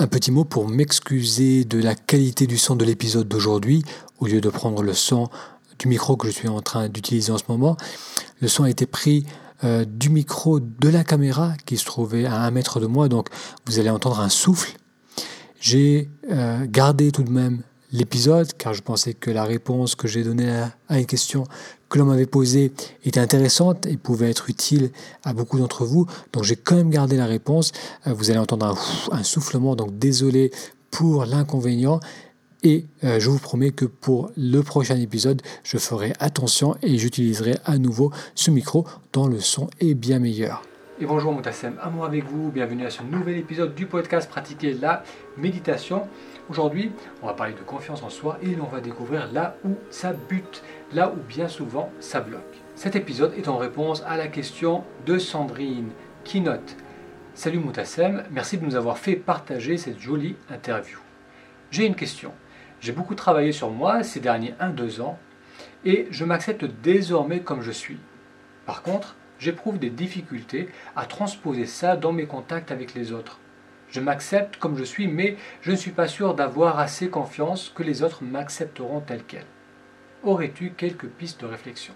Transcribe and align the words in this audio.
Un 0.00 0.06
petit 0.06 0.30
mot 0.30 0.44
pour 0.44 0.68
m'excuser 0.68 1.64
de 1.64 1.82
la 1.82 1.96
qualité 1.96 2.46
du 2.46 2.56
son 2.56 2.76
de 2.76 2.84
l'épisode 2.84 3.26
d'aujourd'hui. 3.26 3.82
Au 4.20 4.26
lieu 4.26 4.40
de 4.40 4.48
prendre 4.48 4.84
le 4.84 4.94
son 4.94 5.28
du 5.80 5.88
micro 5.88 6.16
que 6.16 6.28
je 6.28 6.32
suis 6.32 6.46
en 6.46 6.60
train 6.60 6.88
d'utiliser 6.88 7.32
en 7.32 7.38
ce 7.38 7.42
moment, 7.48 7.76
le 8.40 8.46
son 8.46 8.62
a 8.62 8.70
été 8.70 8.86
pris 8.86 9.26
euh, 9.64 9.84
du 9.84 10.08
micro 10.08 10.60
de 10.60 10.88
la 10.88 11.02
caméra 11.02 11.54
qui 11.66 11.76
se 11.76 11.84
trouvait 11.84 12.26
à 12.26 12.42
un 12.42 12.50
mètre 12.52 12.78
de 12.78 12.86
moi, 12.86 13.08
donc 13.08 13.26
vous 13.66 13.80
allez 13.80 13.90
entendre 13.90 14.20
un 14.20 14.28
souffle. 14.28 14.76
J'ai 15.58 16.08
euh, 16.30 16.64
gardé 16.68 17.10
tout 17.10 17.24
de 17.24 17.30
même 17.30 17.62
l'épisode 17.92 18.52
car 18.56 18.74
je 18.74 18.82
pensais 18.82 19.14
que 19.14 19.30
la 19.30 19.44
réponse 19.44 19.94
que 19.94 20.08
j'ai 20.08 20.22
donnée 20.22 20.50
à, 20.88 20.98
une 20.98 21.06
question 21.06 21.44
que 21.88 21.98
l'on 21.98 22.04
m'avait 22.04 22.26
posée 22.26 22.72
était 23.04 23.20
intéressante 23.20 23.86
et 23.86 23.96
pouvait 23.96 24.30
être 24.30 24.50
utile 24.50 24.90
à 25.24 25.32
beaucoup 25.32 25.58
d'entre 25.58 25.84
vous. 25.84 26.06
Donc 26.32 26.44
j'ai 26.44 26.56
quand 26.56 26.76
même 26.76 26.90
gardé 26.90 27.16
la 27.16 27.26
réponse. 27.26 27.72
Euh, 28.06 28.12
vous 28.12 28.30
allez 28.30 28.38
entendre 28.38 28.76
un, 29.10 29.22
soufflement, 29.22 29.74
donc 29.74 29.98
désolé 29.98 30.50
pour 30.90 31.24
l'inconvénient. 31.24 32.00
Et 32.62 32.86
euh, 33.04 33.20
je 33.20 33.30
vous 33.30 33.38
promets 33.38 33.70
que 33.70 33.84
pour 33.84 34.30
le 34.36 34.62
prochain 34.62 34.96
épisode, 34.96 35.40
je 35.62 35.78
ferai 35.78 36.12
attention 36.18 36.76
et 36.82 36.98
j'utiliserai 36.98 37.56
à 37.64 37.78
nouveau 37.78 38.12
ce 38.34 38.50
micro 38.50 38.84
dont 39.12 39.28
le 39.28 39.40
son 39.40 39.70
est 39.80 39.94
bien 39.94 40.18
meilleur. 40.18 40.62
Et 41.00 41.06
bonjour 41.06 41.32
Moutassem, 41.32 41.76
amour 41.80 42.04
avec 42.04 42.24
vous, 42.24 42.50
bienvenue 42.50 42.84
à 42.84 42.90
ce 42.90 43.04
nouvel 43.04 43.36
épisode 43.36 43.72
du 43.76 43.86
podcast 43.86 44.28
Pratiquer 44.28 44.74
la 44.74 45.04
méditation. 45.36 46.02
Aujourd'hui, 46.50 46.92
on 47.22 47.26
va 47.26 47.34
parler 47.34 47.52
de 47.52 47.60
confiance 47.60 48.02
en 48.02 48.08
soi 48.08 48.38
et 48.42 48.56
on 48.58 48.64
va 48.64 48.80
découvrir 48.80 49.30
là 49.32 49.56
où 49.66 49.76
ça 49.90 50.14
bute, 50.14 50.62
là 50.94 51.12
où 51.12 51.16
bien 51.16 51.46
souvent 51.46 51.92
ça 52.00 52.20
bloque. 52.20 52.40
Cet 52.74 52.96
épisode 52.96 53.34
est 53.36 53.48
en 53.48 53.58
réponse 53.58 54.02
à 54.06 54.16
la 54.16 54.28
question 54.28 54.82
de 55.04 55.18
Sandrine 55.18 55.90
qui 56.24 56.40
note 56.40 56.76
Salut 57.34 57.58
Moutassem, 57.58 58.24
merci 58.30 58.56
de 58.56 58.64
nous 58.64 58.76
avoir 58.76 58.96
fait 58.96 59.14
partager 59.14 59.76
cette 59.76 60.00
jolie 60.00 60.36
interview. 60.50 60.98
J'ai 61.70 61.84
une 61.84 61.94
question. 61.94 62.32
J'ai 62.80 62.92
beaucoup 62.92 63.14
travaillé 63.14 63.52
sur 63.52 63.70
moi 63.70 64.02
ces 64.02 64.20
derniers 64.20 64.54
1-2 64.58 65.02
ans 65.02 65.18
et 65.84 66.08
je 66.10 66.24
m'accepte 66.24 66.64
désormais 66.82 67.40
comme 67.40 67.60
je 67.60 67.72
suis. 67.72 67.98
Par 68.64 68.82
contre, 68.82 69.16
j'éprouve 69.38 69.78
des 69.78 69.90
difficultés 69.90 70.70
à 70.96 71.04
transposer 71.04 71.66
ça 71.66 71.94
dans 71.94 72.12
mes 72.12 72.26
contacts 72.26 72.72
avec 72.72 72.94
les 72.94 73.12
autres. 73.12 73.38
Je 73.90 74.00
m'accepte 74.00 74.56
comme 74.58 74.76
je 74.76 74.84
suis, 74.84 75.08
mais 75.08 75.36
je 75.62 75.70
ne 75.70 75.76
suis 75.76 75.92
pas 75.92 76.08
sûr 76.08 76.34
d'avoir 76.34 76.78
assez 76.78 77.08
confiance 77.08 77.72
que 77.74 77.82
les 77.82 78.02
autres 78.02 78.22
m'accepteront 78.22 79.00
tel 79.00 79.22
quel. 79.26 79.44
Aurais-tu 80.22 80.72
quelques 80.72 81.06
pistes 81.06 81.40
de 81.40 81.46
réflexion? 81.46 81.94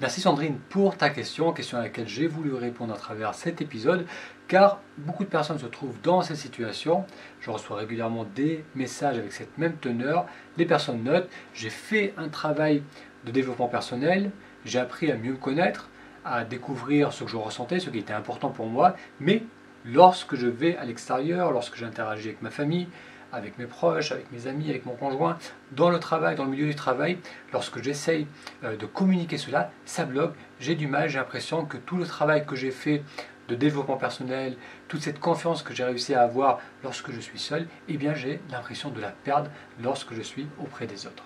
Merci 0.00 0.20
Sandrine 0.20 0.58
pour 0.70 0.96
ta 0.96 1.10
question, 1.10 1.52
question 1.52 1.78
à 1.78 1.82
laquelle 1.82 2.08
j'ai 2.08 2.26
voulu 2.26 2.52
répondre 2.54 2.92
à 2.92 2.96
travers 2.96 3.34
cet 3.34 3.60
épisode, 3.60 4.06
car 4.48 4.80
beaucoup 4.98 5.24
de 5.24 5.28
personnes 5.28 5.58
se 5.58 5.66
trouvent 5.66 6.00
dans 6.02 6.22
cette 6.22 6.36
situation. 6.36 7.04
Je 7.40 7.50
reçois 7.50 7.76
régulièrement 7.76 8.24
des 8.34 8.64
messages 8.74 9.18
avec 9.18 9.32
cette 9.32 9.56
même 9.56 9.76
teneur. 9.76 10.26
Les 10.56 10.64
personnes 10.64 11.04
notent, 11.04 11.28
j'ai 11.52 11.70
fait 11.70 12.12
un 12.16 12.28
travail 12.28 12.82
de 13.24 13.30
développement 13.30 13.68
personnel, 13.68 14.30
j'ai 14.64 14.78
appris 14.80 15.12
à 15.12 15.16
mieux 15.16 15.32
me 15.32 15.36
connaître, 15.36 15.88
à 16.24 16.44
découvrir 16.44 17.12
ce 17.12 17.24
que 17.24 17.30
je 17.30 17.36
ressentais, 17.36 17.78
ce 17.78 17.90
qui 17.90 17.98
était 17.98 18.12
important 18.12 18.48
pour 18.48 18.66
moi, 18.66 18.96
mais 19.20 19.44
lorsque 19.84 20.34
je 20.34 20.46
vais 20.46 20.76
à 20.76 20.84
l'extérieur, 20.84 21.52
lorsque 21.52 21.76
j'interagis 21.76 22.28
avec 22.28 22.42
ma 22.42 22.50
famille, 22.50 22.88
avec 23.32 23.58
mes 23.58 23.66
proches, 23.66 24.12
avec 24.12 24.30
mes 24.30 24.46
amis, 24.46 24.70
avec 24.70 24.86
mon 24.86 24.94
conjoint, 24.94 25.38
dans 25.72 25.90
le 25.90 25.98
travail, 25.98 26.36
dans 26.36 26.44
le 26.44 26.50
milieu 26.50 26.66
du 26.66 26.74
travail, 26.74 27.18
lorsque 27.52 27.82
j'essaye 27.82 28.26
euh, 28.62 28.76
de 28.76 28.86
communiquer 28.86 29.38
cela, 29.38 29.70
ça 29.84 30.04
bloque, 30.04 30.34
j'ai 30.60 30.76
du 30.76 30.86
mal, 30.86 31.08
j'ai 31.08 31.18
l'impression 31.18 31.64
que 31.64 31.76
tout 31.76 31.96
le 31.96 32.06
travail 32.06 32.46
que 32.46 32.54
j'ai 32.54 32.70
fait 32.70 33.02
de 33.48 33.54
développement 33.54 33.96
personnel, 33.96 34.56
toute 34.88 35.02
cette 35.02 35.20
confiance 35.20 35.62
que 35.62 35.74
j'ai 35.74 35.84
réussi 35.84 36.14
à 36.14 36.22
avoir 36.22 36.60
lorsque 36.82 37.10
je 37.10 37.20
suis 37.20 37.38
seul, 37.38 37.66
eh 37.88 37.96
bien 37.96 38.14
j'ai 38.14 38.40
l'impression 38.50 38.90
de 38.90 39.00
la 39.00 39.10
perdre 39.10 39.50
lorsque 39.82 40.14
je 40.14 40.22
suis 40.22 40.46
auprès 40.60 40.86
des 40.86 41.06
autres. 41.06 41.24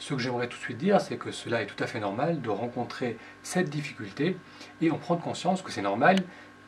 Ce 0.00 0.14
que 0.14 0.20
j'aimerais 0.20 0.46
tout 0.46 0.56
de 0.56 0.62
suite 0.62 0.78
dire, 0.78 1.00
c'est 1.00 1.16
que 1.16 1.32
cela 1.32 1.62
est 1.62 1.66
tout 1.66 1.82
à 1.82 1.86
fait 1.86 2.00
normal 2.00 2.40
de 2.40 2.50
rencontrer 2.50 3.18
cette 3.42 3.68
difficulté 3.68 4.36
et 4.80 4.90
en 4.90 4.96
prendre 4.96 5.20
conscience 5.20 5.60
que 5.60 5.72
c'est 5.72 5.82
normal, 5.82 6.18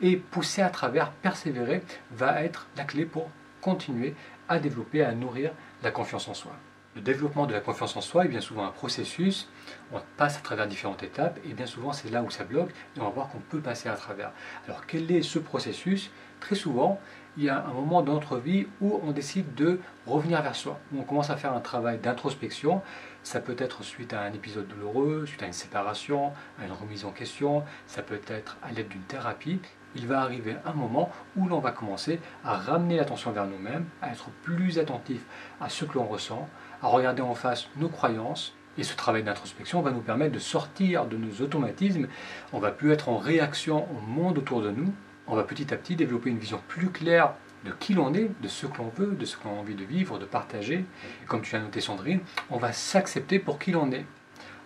et 0.03 0.17
pousser 0.17 0.63
à 0.63 0.71
travers, 0.71 1.11
persévérer, 1.11 1.83
va 2.11 2.43
être 2.43 2.67
la 2.77 2.85
clé 2.85 3.05
pour 3.05 3.29
continuer 3.61 4.15
à 4.49 4.59
développer, 4.59 5.03
à 5.03 5.13
nourrir 5.13 5.53
la 5.83 5.91
confiance 5.91 6.29
en 6.29 6.35
soi. 6.35 6.53
Le 6.97 7.03
développement 7.03 7.47
de 7.47 7.53
la 7.53 7.61
confiance 7.61 7.97
en 7.97 8.01
soi 8.01 8.25
est 8.25 8.29
bien 8.29 8.41
souvent 8.41 8.65
un 8.65 8.73
processus, 8.73 9.49
on 9.93 10.01
passe 10.17 10.39
à 10.39 10.41
travers 10.41 10.67
différentes 10.67 11.05
étapes 11.05 11.39
et 11.49 11.53
bien 11.53 11.67
souvent 11.67 11.93
c'est 11.93 12.11
là 12.11 12.21
où 12.21 12.31
ça 12.31 12.43
bloque 12.43 12.71
et 12.97 13.01
on 13.01 13.05
va 13.05 13.11
voir 13.11 13.29
qu'on 13.29 13.39
peut 13.39 13.61
passer 13.61 13.89
à 13.89 13.95
travers. 13.95 14.33
Alors 14.67 14.87
quel 14.87 15.11
est 15.13 15.23
ce 15.23 15.39
processus? 15.39 16.11
Très 16.41 16.57
souvent, 16.57 16.99
il 17.37 17.45
y 17.45 17.49
a 17.49 17.65
un 17.65 17.73
moment 17.73 18.03
dans 18.03 18.15
notre 18.15 18.39
vie 18.39 18.67
où 18.81 19.01
on 19.05 19.13
décide 19.13 19.55
de 19.55 19.79
revenir 20.05 20.43
vers 20.43 20.57
soi, 20.57 20.81
où 20.93 21.01
on 21.01 21.05
commence 21.05 21.31
à 21.31 21.37
faire 21.37 21.53
un 21.53 21.61
travail 21.61 21.99
d'introspection. 21.99 22.83
Ça 23.23 23.39
peut 23.39 23.57
être 23.59 23.85
suite 23.85 24.13
à 24.13 24.23
un 24.23 24.33
épisode 24.33 24.67
douloureux, 24.67 25.27
suite 25.27 25.43
à 25.45 25.47
une 25.47 25.53
séparation, 25.53 26.33
à 26.61 26.67
une 26.67 26.73
remise 26.73 27.05
en 27.05 27.13
question, 27.13 27.63
ça 27.87 28.03
peut 28.03 28.21
être 28.27 28.57
à 28.63 28.73
l'aide 28.73 28.89
d'une 28.89 29.03
thérapie 29.03 29.61
il 29.95 30.07
va 30.07 30.21
arriver 30.21 30.57
un 30.65 30.73
moment 30.73 31.11
où 31.37 31.49
l'on 31.49 31.59
va 31.59 31.73
commencer 31.73 32.21
à 32.45 32.57
ramener 32.57 32.97
l'attention 32.97 33.33
vers 33.33 33.47
nous-mêmes, 33.47 33.87
à 34.03 34.11
être 34.11 34.31
plus 34.43 34.79
attentif 34.79 35.21
à 35.61 35.69
ce 35.69 35.85
que 35.85 35.95
l'on 35.95 36.07
ressent, 36.07 36.49
à 36.83 36.89
regarder 36.89 37.23
en 37.23 37.35
face 37.35 37.69
nos 37.77 37.89
croyances. 37.89 38.55
Et 38.79 38.83
ce 38.85 38.97
travail 38.97 39.25
d'introspection 39.25 39.83
va 39.83 39.91
nous 39.91 40.01
permettre 40.01 40.33
de 40.33 40.39
sortir 40.39 41.07
de 41.07 41.17
nos 41.17 41.43
automatismes. 41.43 42.07
On 42.53 42.61
va 42.61 42.71
plus 42.71 42.93
être 42.93 43.09
en 43.09 43.19
réaction 43.19 43.87
au 43.91 44.01
monde 44.01 44.39
autour 44.39 44.63
de 44.63 44.71
nous. 44.71 44.93
On 45.27 45.35
va 45.35 45.43
petit 45.43 45.75
à 45.75 45.77
petit 45.77 45.97
développer 45.97 46.31
une 46.31 46.39
vision 46.39 46.61
plus 46.69 46.91
claire 46.91 47.35
de 47.65 47.73
qui 47.73 47.95
l'on 47.95 48.15
est, 48.15 48.31
de 48.41 48.49
ce 48.49 48.67
que 48.67 48.79
l'on 48.79 48.91
veut, 48.97 49.15
de 49.15 49.25
ce 49.25 49.37
que 49.37 49.45
l'on 49.45 49.57
a 49.57 49.61
envie 49.61 49.75
de 49.75 49.85
vivre, 49.85 50.19
de 50.19 50.25
partager. 50.25 50.85
Et 51.23 51.27
comme 51.27 51.43
tu 51.43 51.55
as 51.57 51.61
noté 51.61 51.81
Sandrine, 51.81 52.21
on 52.49 52.57
va 52.57 52.73
s'accepter 52.73 53.39
pour 53.39 53.59
qui 53.59 53.73
l'on 53.73 53.91
est. 53.93 54.07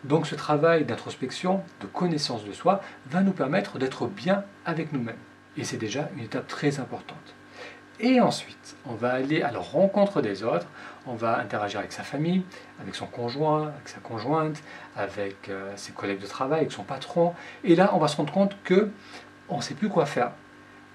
Donc 0.04 0.26
ce 0.26 0.34
travail 0.34 0.84
d'introspection, 0.84 1.62
de 1.80 1.86
connaissance 1.86 2.44
de 2.44 2.52
soi, 2.52 2.82
va 3.10 3.22
nous 3.22 3.32
permettre 3.32 3.78
d'être 3.78 4.06
bien 4.06 4.44
avec 4.66 4.92
nous-mêmes. 4.92 5.16
Et 5.56 5.64
c'est 5.64 5.78
déjà 5.78 6.08
une 6.16 6.22
étape 6.22 6.46
très 6.46 6.78
importante. 6.78 7.34
Et 8.00 8.20
ensuite, 8.20 8.76
on 8.86 8.94
va 8.94 9.12
aller 9.12 9.42
à 9.42 9.50
la 9.50 9.60
rencontre 9.60 10.20
des 10.20 10.42
autres, 10.42 10.66
on 11.06 11.14
va 11.14 11.38
interagir 11.38 11.78
avec 11.78 11.92
sa 11.92 12.02
famille, 12.02 12.42
avec 12.80 12.94
son 12.94 13.06
conjoint, 13.06 13.68
avec 13.68 13.88
sa 13.88 14.00
conjointe, 14.00 14.62
avec 14.96 15.48
euh, 15.48 15.72
ses 15.76 15.92
collègues 15.92 16.20
de 16.20 16.26
travail, 16.26 16.60
avec 16.60 16.72
son 16.72 16.82
patron. 16.82 17.34
Et 17.62 17.76
là, 17.76 17.92
on 17.94 17.98
va 17.98 18.08
se 18.08 18.16
rendre 18.16 18.32
compte 18.32 18.56
que 18.64 18.90
on 19.48 19.58
ne 19.58 19.62
sait 19.62 19.74
plus 19.74 19.88
quoi 19.88 20.06
faire. 20.06 20.32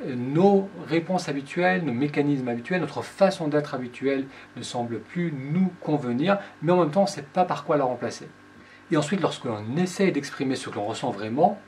Nos 0.06 0.70
réponses 0.88 1.30
habituelles, 1.30 1.84
nos 1.84 1.94
mécanismes 1.94 2.48
habituels, 2.48 2.82
notre 2.82 3.02
façon 3.02 3.48
d'être 3.48 3.74
habituelle 3.74 4.26
ne 4.56 4.62
semble 4.62 5.00
plus 5.00 5.32
nous 5.32 5.72
convenir, 5.82 6.38
mais 6.62 6.72
en 6.72 6.78
même 6.78 6.92
temps, 6.92 7.02
on 7.02 7.06
ne 7.06 7.10
sait 7.10 7.22
pas 7.22 7.46
par 7.46 7.64
quoi 7.64 7.78
la 7.78 7.86
remplacer. 7.86 8.28
Et 8.92 8.98
ensuite, 8.98 9.22
lorsque 9.22 9.46
l'on 9.46 9.76
essaie 9.78 10.12
d'exprimer 10.12 10.56
ce 10.56 10.70
que 10.70 10.76
l'on 10.76 10.86
ressent 10.86 11.12
vraiment, 11.12 11.60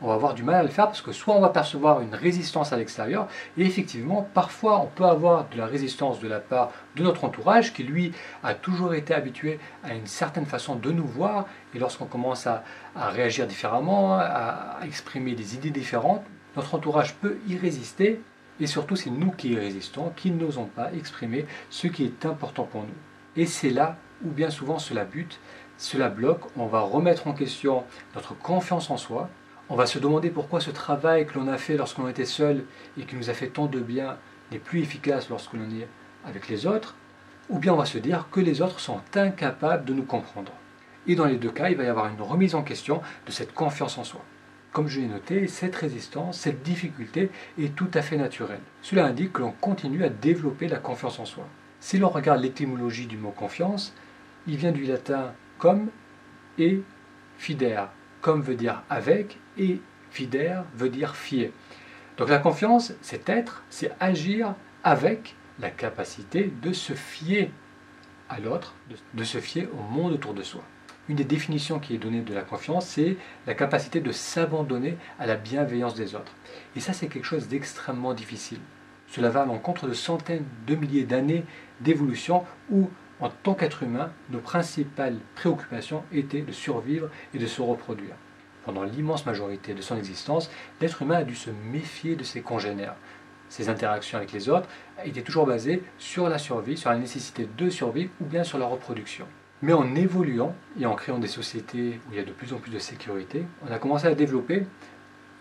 on 0.00 0.08
va 0.08 0.14
avoir 0.14 0.34
du 0.34 0.42
mal 0.42 0.54
à 0.54 0.62
le 0.62 0.68
faire 0.68 0.86
parce 0.86 1.02
que 1.02 1.12
soit 1.12 1.34
on 1.34 1.40
va 1.40 1.48
percevoir 1.48 2.00
une 2.00 2.14
résistance 2.14 2.72
à 2.72 2.76
l'extérieur, 2.76 3.26
et 3.56 3.62
effectivement, 3.62 4.28
parfois 4.32 4.80
on 4.80 4.86
peut 4.86 5.04
avoir 5.04 5.48
de 5.48 5.58
la 5.58 5.66
résistance 5.66 6.20
de 6.20 6.28
la 6.28 6.38
part 6.38 6.70
de 6.96 7.02
notre 7.02 7.24
entourage 7.24 7.72
qui, 7.72 7.82
lui, 7.82 8.12
a 8.44 8.54
toujours 8.54 8.94
été 8.94 9.12
habitué 9.12 9.58
à 9.82 9.94
une 9.94 10.06
certaine 10.06 10.46
façon 10.46 10.76
de 10.76 10.92
nous 10.92 11.06
voir, 11.06 11.46
et 11.74 11.78
lorsqu'on 11.78 12.06
commence 12.06 12.46
à, 12.46 12.62
réagir 12.94 13.46
différemment, 13.46 14.18
à, 14.18 14.78
exprimer 14.84 15.34
des 15.34 15.54
idées 15.56 15.70
différentes, 15.70 16.22
notre 16.56 16.74
entourage 16.74 17.14
peut 17.16 17.38
y 17.48 17.56
résister, 17.56 18.20
et 18.60 18.66
surtout 18.66 18.96
c'est 18.96 19.10
nous 19.10 19.30
qui 19.30 19.50
y 19.50 19.58
résistons, 19.58 20.12
qui 20.16 20.30
n'osons 20.30 20.66
pas 20.66 20.92
exprimer 20.92 21.46
ce 21.70 21.86
qui 21.88 22.04
est 22.04 22.26
important 22.26 22.64
pour 22.64 22.82
nous. 22.82 22.88
Et 23.36 23.46
c'est 23.46 23.70
là 23.70 23.96
où 24.24 24.30
bien 24.30 24.50
souvent 24.50 24.78
cela 24.78 25.04
bute, 25.04 25.38
cela 25.78 26.08
bloque, 26.08 26.42
on 26.56 26.66
va 26.66 26.80
remettre 26.80 27.28
en 27.28 27.32
question 27.32 27.84
notre 28.14 28.36
confiance 28.36 28.90
en 28.90 28.96
soi, 28.96 29.30
on 29.68 29.76
va 29.76 29.86
se 29.86 29.98
demander 29.98 30.28
pourquoi 30.28 30.60
ce 30.60 30.70
travail 30.70 31.24
que 31.24 31.38
l'on 31.38 31.46
a 31.46 31.56
fait 31.56 31.76
lorsqu'on 31.76 32.08
était 32.08 32.24
seul 32.24 32.64
et 32.98 33.04
qui 33.04 33.14
nous 33.14 33.30
a 33.30 33.34
fait 33.34 33.48
tant 33.48 33.66
de 33.66 33.78
bien 33.78 34.16
n'est 34.50 34.58
plus 34.58 34.80
efficace 34.80 35.28
lorsque 35.28 35.52
l'on 35.52 35.70
est 35.70 35.86
avec 36.26 36.48
les 36.48 36.66
autres, 36.66 36.96
ou 37.48 37.58
bien 37.58 37.74
on 37.74 37.76
va 37.76 37.84
se 37.84 37.98
dire 37.98 38.26
que 38.32 38.40
les 38.40 38.60
autres 38.60 38.80
sont 38.80 39.00
incapables 39.14 39.84
de 39.84 39.94
nous 39.94 40.02
comprendre. 40.02 40.52
Et 41.06 41.14
dans 41.14 41.26
les 41.26 41.36
deux 41.36 41.50
cas, 41.50 41.70
il 41.70 41.76
va 41.76 41.84
y 41.84 41.88
avoir 41.88 42.08
une 42.08 42.20
remise 42.20 42.54
en 42.54 42.62
question 42.62 43.00
de 43.26 43.30
cette 43.30 43.54
confiance 43.54 43.98
en 43.98 44.04
soi. 44.04 44.22
Comme 44.72 44.88
je 44.88 45.00
l'ai 45.00 45.06
noté, 45.06 45.46
cette 45.46 45.76
résistance, 45.76 46.38
cette 46.38 46.62
difficulté 46.62 47.30
est 47.58 47.74
tout 47.74 47.90
à 47.94 48.02
fait 48.02 48.16
naturelle. 48.16 48.60
Cela 48.82 49.06
indique 49.06 49.34
que 49.34 49.42
l'on 49.42 49.52
continue 49.52 50.04
à 50.04 50.08
développer 50.08 50.66
la 50.66 50.78
confiance 50.78 51.20
en 51.20 51.24
soi. 51.24 51.44
Si 51.80 51.98
l'on 51.98 52.08
regarde 52.08 52.42
l'étymologie 52.42 53.06
du 53.06 53.16
mot 53.16 53.30
confiance, 53.30 53.94
il 54.46 54.56
vient 54.56 54.72
du 54.72 54.84
latin 54.84 55.32
comme 55.58 55.90
et 56.58 56.82
fidère. 57.36 57.90
Comme 58.20 58.42
veut 58.42 58.56
dire 58.56 58.82
avec 58.90 59.38
et 59.58 59.80
fidère 60.10 60.64
veut 60.74 60.88
dire 60.88 61.16
fier. 61.16 61.52
Donc 62.16 62.28
la 62.28 62.38
confiance, 62.38 62.92
c'est 63.00 63.28
être, 63.28 63.62
c'est 63.70 63.92
agir 64.00 64.54
avec 64.82 65.36
la 65.60 65.70
capacité 65.70 66.52
de 66.62 66.72
se 66.72 66.92
fier 66.92 67.50
à 68.28 68.40
l'autre, 68.40 68.74
de, 69.14 69.24
se 69.24 69.38
fier 69.38 69.68
au 69.72 69.82
monde 69.82 70.12
autour 70.12 70.34
de 70.34 70.42
soi. 70.42 70.62
Une 71.08 71.16
des 71.16 71.24
définitions 71.24 71.78
qui 71.78 71.94
est 71.94 71.98
donnée 71.98 72.20
de 72.20 72.34
la 72.34 72.42
confiance, 72.42 72.86
c'est 72.86 73.16
la 73.46 73.54
capacité 73.54 74.00
de 74.00 74.12
s'abandonner 74.12 74.98
à 75.18 75.26
la 75.26 75.36
bienveillance 75.36 75.94
des 75.94 76.14
autres. 76.14 76.34
Et 76.76 76.80
ça, 76.80 76.92
c'est 76.92 77.08
quelque 77.08 77.24
chose 77.24 77.48
d'extrêmement 77.48 78.12
difficile. 78.12 78.60
Cela 79.10 79.30
va 79.30 79.42
à 79.42 79.46
l'encontre 79.46 79.88
de 79.88 79.94
centaines 79.94 80.44
de 80.66 80.74
milliers 80.74 81.04
d'années 81.04 81.44
d'évolution 81.80 82.44
où, 82.70 82.90
en 83.20 83.30
tant 83.30 83.54
qu'être 83.54 83.82
humain, 83.82 84.10
nos 84.30 84.38
principales 84.38 85.16
préoccupations 85.34 86.04
étaient 86.12 86.42
de 86.42 86.52
survivre 86.52 87.08
et 87.34 87.38
de 87.38 87.46
se 87.46 87.62
reproduire. 87.62 88.14
Pendant 88.64 88.82
l'immense 88.82 89.26
majorité 89.26 89.74
de 89.74 89.82
son 89.82 89.96
existence, 89.96 90.50
l'être 90.80 91.02
humain 91.02 91.16
a 91.16 91.24
dû 91.24 91.34
se 91.34 91.50
méfier 91.50 92.16
de 92.16 92.24
ses 92.24 92.42
congénères. 92.42 92.96
Ses 93.48 93.70
interactions 93.70 94.18
avec 94.18 94.32
les 94.32 94.48
autres 94.48 94.68
étaient 95.04 95.22
toujours 95.22 95.46
basées 95.46 95.82
sur 95.98 96.28
la 96.28 96.38
survie, 96.38 96.76
sur 96.76 96.90
la 96.90 96.98
nécessité 96.98 97.48
de 97.56 97.70
survivre 97.70 98.10
ou 98.20 98.26
bien 98.26 98.44
sur 98.44 98.58
la 98.58 98.66
reproduction. 98.66 99.26
Mais 99.62 99.72
en 99.72 99.94
évoluant 99.94 100.54
et 100.78 100.86
en 100.86 100.94
créant 100.94 101.18
des 101.18 101.28
sociétés 101.28 101.98
où 102.06 102.12
il 102.12 102.18
y 102.18 102.20
a 102.20 102.24
de 102.24 102.32
plus 102.32 102.52
en 102.52 102.58
plus 102.58 102.70
de 102.70 102.78
sécurité, 102.78 103.44
on 103.66 103.72
a 103.72 103.78
commencé 103.78 104.06
à 104.06 104.14
développer 104.14 104.66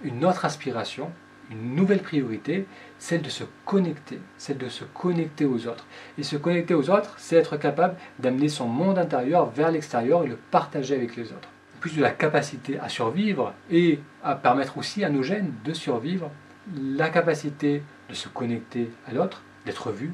une 0.03 0.25
autre 0.25 0.45
aspiration, 0.45 1.11
une 1.51 1.75
nouvelle 1.75 2.01
priorité, 2.01 2.67
celle 2.99 3.21
de 3.21 3.29
se 3.29 3.43
connecter, 3.65 4.19
celle 4.37 4.57
de 4.57 4.69
se 4.69 4.83
connecter 4.83 5.45
aux 5.45 5.67
autres. 5.67 5.85
Et 6.17 6.23
se 6.23 6.35
connecter 6.35 6.73
aux 6.73 6.89
autres, 6.89 7.15
c'est 7.17 7.35
être 7.35 7.57
capable 7.57 7.95
d'amener 8.19 8.49
son 8.49 8.67
monde 8.67 8.97
intérieur 8.97 9.49
vers 9.49 9.71
l'extérieur 9.71 10.23
et 10.23 10.27
le 10.27 10.37
partager 10.51 10.95
avec 10.95 11.15
les 11.15 11.31
autres. 11.31 11.49
Plus 11.79 11.95
de 11.95 12.01
la 12.01 12.11
capacité 12.11 12.79
à 12.79 12.89
survivre 12.89 13.53
et 13.69 13.99
à 14.23 14.35
permettre 14.35 14.77
aussi 14.77 15.03
à 15.03 15.09
nos 15.09 15.23
gènes 15.23 15.53
de 15.63 15.73
survivre, 15.73 16.31
la 16.75 17.09
capacité 17.09 17.83
de 18.09 18.13
se 18.13 18.27
connecter 18.27 18.91
à 19.07 19.13
l'autre, 19.13 19.43
d'être 19.65 19.91
vu, 19.91 20.11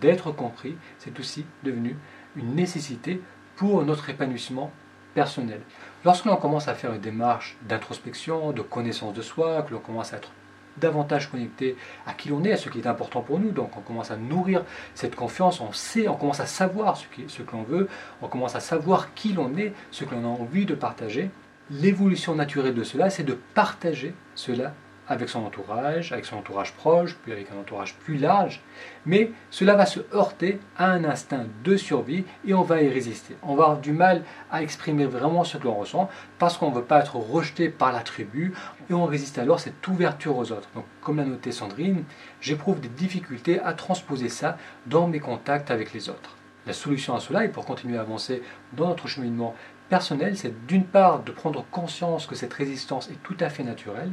d'être 0.00 0.32
compris, 0.32 0.76
c'est 0.98 1.18
aussi 1.18 1.46
devenu 1.62 1.96
une 2.36 2.54
nécessité 2.54 3.22
pour 3.56 3.84
notre 3.84 4.10
épanouissement 4.10 4.72
personnel. 5.14 5.60
Lorsque 6.04 6.24
l'on 6.24 6.36
commence 6.36 6.68
à 6.68 6.74
faire 6.74 6.92
une 6.92 7.00
démarche 7.00 7.56
d'introspection, 7.62 8.52
de 8.52 8.62
connaissance 8.62 9.14
de 9.14 9.22
soi, 9.22 9.62
que 9.62 9.72
l'on 9.72 9.80
commence 9.80 10.12
à 10.12 10.16
être 10.16 10.32
davantage 10.76 11.30
connecté 11.30 11.76
à 12.06 12.12
qui 12.12 12.28
l'on 12.28 12.44
est, 12.44 12.52
à 12.52 12.56
ce 12.56 12.68
qui 12.68 12.78
est 12.78 12.86
important 12.86 13.20
pour 13.20 13.38
nous. 13.38 13.50
Donc 13.50 13.76
on 13.76 13.80
commence 13.80 14.10
à 14.10 14.16
nourrir 14.16 14.64
cette 14.94 15.14
confiance, 15.14 15.60
on 15.60 15.72
sait, 15.72 16.08
on 16.08 16.14
commence 16.14 16.40
à 16.40 16.46
savoir 16.46 16.96
ce, 16.96 17.06
ce 17.28 17.42
que 17.42 17.52
l'on 17.52 17.62
veut, 17.62 17.88
on 18.22 18.28
commence 18.28 18.54
à 18.54 18.60
savoir 18.60 19.14
qui 19.14 19.32
l'on 19.32 19.56
est, 19.56 19.72
ce 19.90 20.04
que 20.04 20.14
l'on 20.14 20.24
a 20.24 20.40
envie 20.40 20.66
de 20.66 20.74
partager. 20.74 21.30
L'évolution 21.70 22.34
naturelle 22.34 22.74
de 22.74 22.84
cela, 22.84 23.08
c'est 23.08 23.24
de 23.24 23.38
partager 23.54 24.14
cela 24.34 24.74
avec 25.08 25.28
son 25.28 25.44
entourage, 25.44 26.12
avec 26.12 26.24
son 26.24 26.36
entourage 26.36 26.72
proche, 26.72 27.16
puis 27.22 27.32
avec 27.32 27.50
un 27.50 27.60
entourage 27.60 27.94
plus 27.94 28.16
large, 28.16 28.62
mais 29.06 29.30
cela 29.50 29.74
va 29.74 29.86
se 29.86 30.00
heurter 30.14 30.58
à 30.76 30.90
un 30.90 31.04
instinct 31.04 31.46
de 31.62 31.76
survie 31.76 32.24
et 32.46 32.54
on 32.54 32.62
va 32.62 32.82
y 32.82 32.88
résister. 32.88 33.36
On 33.42 33.54
va 33.54 33.64
avoir 33.64 33.78
du 33.78 33.92
mal 33.92 34.22
à 34.50 34.62
exprimer 34.62 35.06
vraiment 35.06 35.44
ce 35.44 35.58
que 35.58 35.64
l'on 35.64 35.74
ressent 35.74 36.08
parce 36.38 36.56
qu'on 36.56 36.70
ne 36.70 36.74
veut 36.74 36.84
pas 36.84 37.00
être 37.00 37.16
rejeté 37.16 37.68
par 37.68 37.92
la 37.92 38.00
tribu 38.00 38.54
et 38.88 38.94
on 38.94 39.04
résiste 39.04 39.38
alors 39.38 39.60
cette 39.60 39.86
ouverture 39.86 40.36
aux 40.36 40.52
autres. 40.52 40.68
Donc, 40.74 40.84
comme 41.02 41.18
l'a 41.18 41.24
noté 41.24 41.52
Sandrine, 41.52 42.04
j'éprouve 42.40 42.80
des 42.80 42.88
difficultés 42.88 43.60
à 43.60 43.74
transposer 43.74 44.28
ça 44.28 44.56
dans 44.86 45.06
mes 45.06 45.20
contacts 45.20 45.70
avec 45.70 45.92
les 45.92 46.08
autres. 46.08 46.36
La 46.66 46.72
solution 46.72 47.14
à 47.14 47.20
cela, 47.20 47.44
et 47.44 47.48
pour 47.48 47.66
continuer 47.66 47.98
à 47.98 48.00
avancer 48.00 48.42
dans 48.72 48.88
notre 48.88 49.06
cheminement 49.06 49.54
personnel, 49.90 50.36
c'est 50.38 50.66
d'une 50.66 50.86
part 50.86 51.22
de 51.22 51.30
prendre 51.30 51.62
conscience 51.70 52.26
que 52.26 52.34
cette 52.34 52.54
résistance 52.54 53.10
est 53.10 53.22
tout 53.22 53.36
à 53.40 53.50
fait 53.50 53.64
naturelle, 53.64 54.10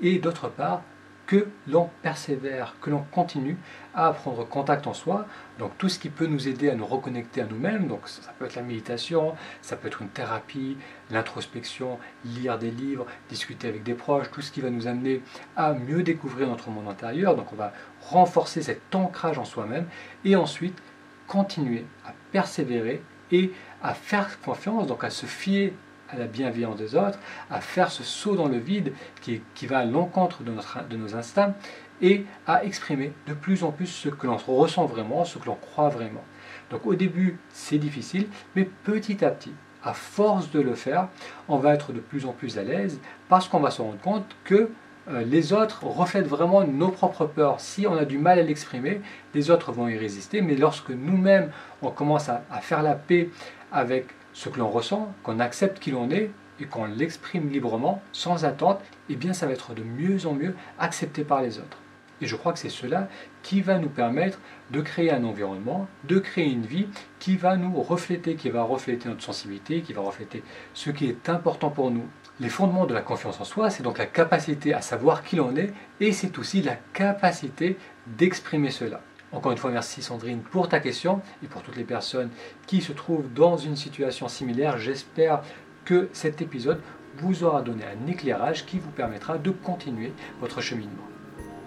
et 0.00 0.18
d'autre 0.18 0.48
part 0.48 0.82
que 1.26 1.48
l'on 1.66 1.88
persévère, 2.02 2.76
que 2.80 2.90
l'on 2.90 3.04
continue 3.10 3.56
à 3.94 4.12
prendre 4.12 4.46
contact 4.46 4.86
en 4.86 4.92
soi, 4.92 5.26
donc 5.58 5.72
tout 5.78 5.88
ce 5.88 5.98
qui 5.98 6.10
peut 6.10 6.26
nous 6.26 6.48
aider 6.48 6.68
à 6.68 6.74
nous 6.74 6.84
reconnecter 6.84 7.40
à 7.40 7.46
nous-mêmes, 7.46 7.88
donc 7.88 8.08
ça 8.08 8.32
peut 8.38 8.44
être 8.44 8.56
la 8.56 8.62
méditation, 8.62 9.34
ça 9.62 9.76
peut 9.76 9.88
être 9.88 10.02
une 10.02 10.08
thérapie, 10.08 10.76
l'introspection, 11.10 11.98
lire 12.24 12.58
des 12.58 12.70
livres, 12.70 13.06
discuter 13.28 13.68
avec 13.68 13.82
des 13.82 13.94
proches, 13.94 14.30
tout 14.30 14.42
ce 14.42 14.52
qui 14.52 14.60
va 14.60 14.70
nous 14.70 14.86
amener 14.86 15.22
à 15.56 15.72
mieux 15.72 16.02
découvrir 16.02 16.48
notre 16.48 16.70
monde 16.70 16.88
intérieur, 16.88 17.36
donc 17.36 17.52
on 17.52 17.56
va 17.56 17.72
renforcer 18.02 18.62
cet 18.62 18.94
ancrage 18.94 19.38
en 19.38 19.44
soi-même, 19.44 19.86
et 20.24 20.36
ensuite 20.36 20.78
continuer 21.26 21.86
à 22.06 22.12
persévérer 22.32 23.02
et 23.30 23.50
à 23.82 23.94
faire 23.94 24.40
confiance, 24.42 24.86
donc 24.86 25.04
à 25.04 25.10
se 25.10 25.24
fier 25.24 25.72
à 26.14 26.18
la 26.18 26.26
bienveillance 26.26 26.76
des 26.76 26.94
autres, 26.94 27.18
à 27.50 27.60
faire 27.60 27.90
ce 27.90 28.02
saut 28.02 28.36
dans 28.36 28.48
le 28.48 28.58
vide 28.58 28.92
qui, 29.20 29.40
qui 29.54 29.66
va 29.66 29.78
à 29.78 29.84
l'encontre 29.84 30.42
de, 30.42 30.96
nos 30.96 31.16
instincts 31.16 31.54
et 32.00 32.24
à 32.46 32.64
exprimer 32.64 33.12
de 33.26 33.34
plus 33.34 33.64
en 33.64 33.72
plus 33.72 33.86
ce 33.86 34.08
que 34.08 34.26
l'on 34.26 34.36
ressent 34.36 34.86
vraiment, 34.86 35.24
ce 35.24 35.38
que 35.38 35.46
l'on 35.46 35.54
croit 35.54 35.88
vraiment. 35.88 36.24
Donc 36.70 36.86
au 36.86 36.94
début, 36.94 37.38
c'est 37.52 37.78
difficile, 37.78 38.26
mais 38.56 38.64
petit 38.64 39.24
à 39.24 39.30
petit, 39.30 39.52
à 39.82 39.92
force 39.92 40.50
de 40.50 40.60
le 40.60 40.74
faire, 40.74 41.08
on 41.48 41.58
va 41.58 41.74
être 41.74 41.92
de 41.92 42.00
plus 42.00 42.26
en 42.26 42.32
plus 42.32 42.58
à 42.58 42.62
l'aise 42.62 43.00
parce 43.28 43.48
qu'on 43.48 43.60
va 43.60 43.70
se 43.70 43.82
rendre 43.82 44.00
compte 44.00 44.26
que 44.44 44.70
euh, 45.10 45.22
les 45.22 45.52
autres 45.52 45.84
reflètent 45.84 46.26
vraiment 46.26 46.64
nos 46.64 46.88
propres 46.88 47.26
peurs. 47.26 47.60
Si 47.60 47.86
on 47.86 47.94
a 47.96 48.06
du 48.06 48.16
mal 48.16 48.38
à 48.38 48.42
l'exprimer, 48.42 49.02
les 49.34 49.50
autres 49.50 49.70
vont 49.70 49.86
y 49.86 49.98
résister, 49.98 50.40
mais 50.40 50.56
lorsque 50.56 50.90
nous-mêmes, 50.90 51.50
on 51.82 51.90
commence 51.90 52.30
à 52.30 52.40
faire 52.62 52.82
la 52.82 52.94
paix 52.94 53.28
avec 53.70 54.06
ce 54.34 54.50
que 54.50 54.58
l'on 54.58 54.68
ressent, 54.68 55.14
qu'on 55.22 55.40
accepte 55.40 55.78
qui 55.78 55.90
l'on 55.90 56.10
est 56.10 56.30
et 56.60 56.66
qu'on 56.66 56.84
l'exprime 56.84 57.48
librement, 57.48 58.02
sans 58.12 58.44
attente, 58.44 58.80
eh 59.08 59.16
bien 59.16 59.32
ça 59.32 59.46
va 59.46 59.52
être 59.52 59.74
de 59.74 59.82
mieux 59.82 60.26
en 60.26 60.34
mieux 60.34 60.54
accepté 60.78 61.24
par 61.24 61.40
les 61.40 61.58
autres. 61.58 61.78
Et 62.20 62.26
je 62.26 62.36
crois 62.36 62.52
que 62.52 62.58
c'est 62.58 62.68
cela 62.68 63.08
qui 63.42 63.60
va 63.60 63.78
nous 63.78 63.88
permettre 63.88 64.38
de 64.70 64.80
créer 64.80 65.12
un 65.12 65.24
environnement, 65.24 65.88
de 66.04 66.18
créer 66.18 66.50
une 66.50 66.64
vie 66.64 66.86
qui 67.18 67.36
va 67.36 67.56
nous 67.56 67.82
refléter, 67.82 68.36
qui 68.36 68.50
va 68.50 68.62
refléter 68.62 69.08
notre 69.08 69.22
sensibilité, 69.22 69.82
qui 69.82 69.92
va 69.92 70.02
refléter 70.02 70.42
ce 70.74 70.90
qui 70.90 71.06
est 71.06 71.28
important 71.28 71.70
pour 71.70 71.90
nous. 71.90 72.06
Les 72.40 72.48
fondements 72.48 72.86
de 72.86 72.94
la 72.94 73.02
confiance 73.02 73.40
en 73.40 73.44
soi, 73.44 73.70
c'est 73.70 73.82
donc 73.82 73.98
la 73.98 74.06
capacité 74.06 74.74
à 74.74 74.80
savoir 74.80 75.22
qui 75.22 75.36
l'on 75.36 75.56
est 75.56 75.72
et 76.00 76.12
c'est 76.12 76.38
aussi 76.38 76.62
la 76.62 76.76
capacité 76.92 77.76
d'exprimer 78.06 78.70
cela. 78.70 79.00
Encore 79.34 79.50
une 79.50 79.58
fois, 79.58 79.72
merci 79.72 80.00
Sandrine 80.00 80.40
pour 80.40 80.68
ta 80.68 80.78
question 80.78 81.20
et 81.42 81.48
pour 81.48 81.62
toutes 81.62 81.76
les 81.76 81.84
personnes 81.84 82.30
qui 82.68 82.80
se 82.80 82.92
trouvent 82.92 83.32
dans 83.32 83.56
une 83.56 83.74
situation 83.74 84.28
similaire. 84.28 84.78
J'espère 84.78 85.42
que 85.84 86.08
cet 86.12 86.40
épisode 86.40 86.80
vous 87.18 87.42
aura 87.42 87.60
donné 87.62 87.82
un 87.84 88.06
éclairage 88.06 88.64
qui 88.64 88.78
vous 88.78 88.90
permettra 88.90 89.38
de 89.38 89.50
continuer 89.50 90.12
votre 90.40 90.60
cheminement. 90.60 91.02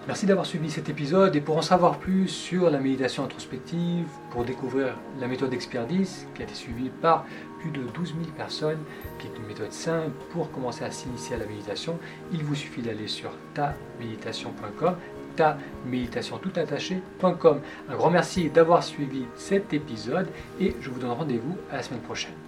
Merci 0.07 0.25
d'avoir 0.25 0.45
suivi 0.45 0.71
cet 0.71 0.87
épisode 0.87 1.35
et 1.35 1.41
pour 1.41 1.57
en 1.57 1.61
savoir 1.61 1.99
plus 1.99 2.29
sur 2.29 2.69
la 2.69 2.79
méditation 2.79 3.25
introspective, 3.25 4.07
pour 4.31 4.45
découvrir 4.45 4.95
la 5.19 5.27
méthode 5.27 5.53
Expertise 5.53 6.25
qui 6.33 6.43
a 6.43 6.45
été 6.45 6.55
suivie 6.55 6.89
par 7.01 7.25
plus 7.59 7.71
de 7.71 7.81
12 7.93 8.15
000 8.17 8.31
personnes, 8.37 8.79
qui 9.19 9.27
est 9.27 9.37
une 9.37 9.45
méthode 9.45 9.73
simple 9.73 10.11
pour 10.31 10.49
commencer 10.51 10.85
à 10.85 10.91
s'initier 10.91 11.35
à 11.35 11.39
la 11.39 11.45
méditation, 11.45 11.99
il 12.31 12.41
vous 12.45 12.55
suffit 12.55 12.81
d'aller 12.81 13.09
sur 13.09 13.31
taméditation.com 13.53 14.95
ta 15.37 15.57
méditation 15.85 16.37
tout 16.37 16.51
Un 17.89 17.95
grand 17.95 18.09
merci 18.09 18.49
d'avoir 18.49 18.83
suivi 18.83 19.23
cet 19.35 19.73
épisode 19.73 20.27
et 20.59 20.75
je 20.81 20.89
vous 20.89 20.99
donne 20.99 21.11
rendez-vous 21.11 21.55
à 21.71 21.77
la 21.77 21.83
semaine 21.83 22.01
prochaine. 22.01 22.46